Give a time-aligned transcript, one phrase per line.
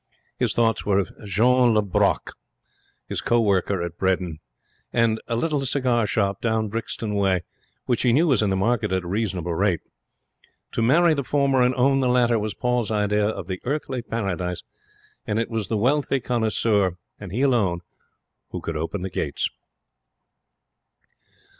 [0.39, 2.33] His thoughts were of Jeanne Le Brocq,
[3.07, 4.39] his co worker at Bredin's,
[4.91, 7.43] and a little cigar shop down Brixton way
[7.85, 9.81] which he knew was in the market at a reasonable rate.
[10.71, 14.63] To marry the former and own the latter was Paul's idea of the earthly paradise,
[15.27, 17.81] and it was the wealthy connoisseur, and he alone,
[18.49, 19.51] who could open the gates.